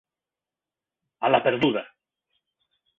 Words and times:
A 1.29 1.33
la 1.35 1.43
perduda. 1.49 1.87